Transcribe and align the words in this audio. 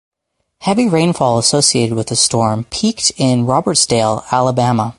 Heavy 0.61 0.89
rainfall 0.89 1.37
associated 1.37 1.95
with 1.95 2.07
the 2.07 2.15
storm 2.15 2.63
peaked 2.71 3.11
at 3.11 3.19
in 3.19 3.45
Robertsdale, 3.45 4.23
Alabama. 4.31 4.89